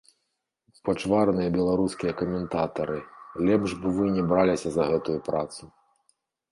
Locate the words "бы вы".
3.85-4.05